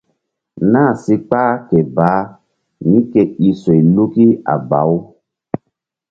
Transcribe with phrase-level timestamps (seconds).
[0.71, 2.25] Na si kpah ke baah
[2.87, 4.91] mí ke i soyluki a baw.